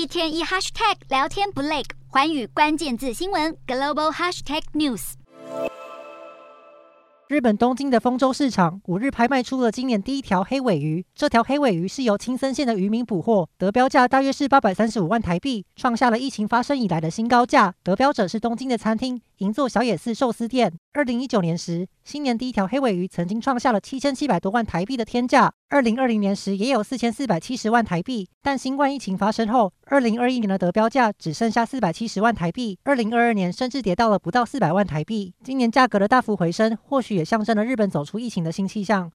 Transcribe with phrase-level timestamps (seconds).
[0.00, 5.12] 一天一 hashtag 聊天不累，寰宇关键字新闻 global hashtag news。
[7.28, 11.04] 日本东京的丰州市场五日拍卖出了今年第一条黑尾鱼。
[11.14, 17.74] 这条黑尾鱼是由青森县的渔民捕获，得标价大约是八百三十五万台币，创下了疫情发生以来的新高价。
[17.82, 20.70] 得标者是东京的餐厅银座小野寺寿司店。
[20.92, 25.50] 二零一九年时，新年第一条黑尾鱼曾经创下了七千七百多万台币的天价。
[25.70, 35.32] 二零二零年时也有四千四百七十万台币，但新冠疫情发生后，二零二一年的得标价只剩下四百七十万台币，二零二二年甚至跌到了不到四百万台币。
[35.42, 39.08] 今年价格的大幅回升，或许也象征了日本走出疫情的新气象。